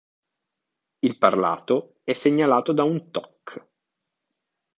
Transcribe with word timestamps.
Il 1.01 1.19
parlato 1.19 1.99
è 2.03 2.13
segnalato 2.13 2.73
da 2.73 2.81
un 2.83 3.11
"toc". 3.11 3.63